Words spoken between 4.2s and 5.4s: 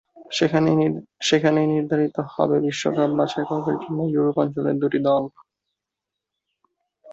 অঞ্চলের দুটি দল।